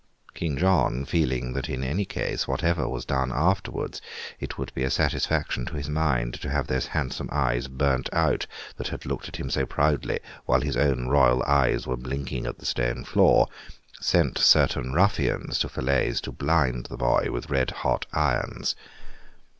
King 0.33 0.57
John, 0.57 1.05
feeling 1.05 1.53
that 1.53 1.69
in 1.69 1.83
any 1.83 2.05
case, 2.05 2.47
whatever 2.47 2.89
was 2.89 3.05
done 3.05 3.31
afterwards, 3.31 4.01
it 4.39 4.57
would 4.57 4.73
be 4.73 4.81
a 4.83 4.89
satisfaction 4.89 5.63
to 5.67 5.75
his 5.75 5.89
mind 5.91 6.33
to 6.41 6.49
have 6.49 6.65
those 6.65 6.87
handsome 6.87 7.29
eyes 7.31 7.67
burnt 7.67 8.09
out 8.11 8.47
that 8.77 8.87
had 8.87 9.05
looked 9.05 9.27
at 9.27 9.35
him 9.35 9.51
so 9.51 9.63
proudly 9.67 10.19
while 10.47 10.61
his 10.61 10.75
own 10.75 11.07
royal 11.07 11.43
eyes 11.43 11.85
were 11.85 11.97
blinking 11.97 12.47
at 12.47 12.57
the 12.57 12.65
stone 12.65 13.03
floor, 13.03 13.47
sent 13.99 14.39
certain 14.39 14.91
ruffians 14.91 15.59
to 15.59 15.69
Falaise 15.69 16.19
to 16.21 16.31
blind 16.31 16.87
the 16.87 16.97
boy 16.97 17.27
with 17.29 17.51
red 17.51 17.69
hot 17.69 18.07
irons. 18.11 18.75